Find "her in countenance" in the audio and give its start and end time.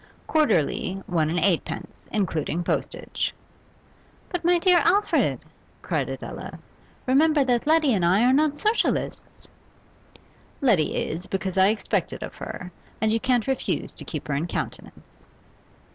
14.27-15.21